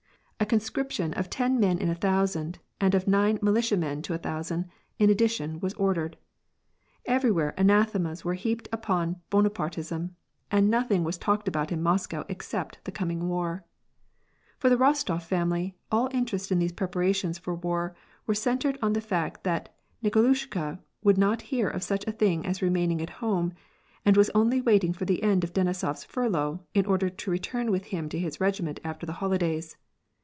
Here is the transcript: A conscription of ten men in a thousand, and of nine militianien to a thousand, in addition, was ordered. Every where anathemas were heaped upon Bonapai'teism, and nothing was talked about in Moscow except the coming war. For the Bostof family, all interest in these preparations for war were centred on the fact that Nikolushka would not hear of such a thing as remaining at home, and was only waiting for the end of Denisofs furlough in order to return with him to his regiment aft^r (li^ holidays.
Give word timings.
A 0.41 0.45
conscription 0.51 1.13
of 1.13 1.29
ten 1.29 1.59
men 1.59 1.77
in 1.77 1.87
a 1.87 1.93
thousand, 1.95 2.57
and 2.81 2.95
of 2.95 3.07
nine 3.07 3.37
militianien 3.37 4.01
to 4.01 4.15
a 4.15 4.17
thousand, 4.17 4.65
in 4.97 5.07
addition, 5.11 5.59
was 5.59 5.75
ordered. 5.75 6.17
Every 7.05 7.29
where 7.31 7.53
anathemas 7.59 8.25
were 8.25 8.33
heaped 8.33 8.67
upon 8.71 9.21
Bonapai'teism, 9.29 10.09
and 10.49 10.67
nothing 10.69 11.03
was 11.03 11.19
talked 11.19 11.47
about 11.47 11.71
in 11.71 11.83
Moscow 11.83 12.25
except 12.27 12.83
the 12.85 12.91
coming 12.91 13.29
war. 13.29 13.63
For 14.57 14.67
the 14.67 14.77
Bostof 14.77 15.21
family, 15.21 15.77
all 15.91 16.09
interest 16.11 16.51
in 16.51 16.57
these 16.57 16.71
preparations 16.73 17.37
for 17.37 17.53
war 17.53 17.95
were 18.25 18.33
centred 18.33 18.79
on 18.81 18.93
the 18.93 18.99
fact 18.99 19.43
that 19.43 19.73
Nikolushka 20.03 20.79
would 21.03 21.19
not 21.19 21.43
hear 21.53 21.67
of 21.69 21.83
such 21.83 22.05
a 22.07 22.11
thing 22.11 22.47
as 22.47 22.63
remaining 22.63 22.99
at 22.99 23.11
home, 23.21 23.53
and 24.03 24.17
was 24.17 24.31
only 24.33 24.59
waiting 24.59 24.91
for 24.91 25.05
the 25.05 25.21
end 25.21 25.43
of 25.43 25.53
Denisofs 25.53 26.03
furlough 26.03 26.63
in 26.73 26.87
order 26.87 27.09
to 27.11 27.31
return 27.31 27.69
with 27.69 27.85
him 27.85 28.09
to 28.09 28.17
his 28.17 28.41
regiment 28.41 28.79
aft^r 28.83 29.05
(li^ 29.07 29.13
holidays. 29.13 29.77